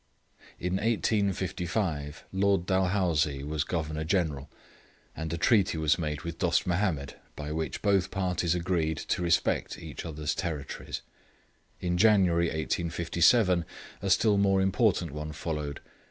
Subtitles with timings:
[0.57, 4.49] In 1855, Lord Dalhousie was Governor General,
[5.15, 9.77] and a treaty was made with Dost Mahomed, by which both parties agreed to respect
[9.77, 11.03] each other's territories.
[11.79, 13.63] In January, 1857,
[14.01, 15.81] a still more important one followed.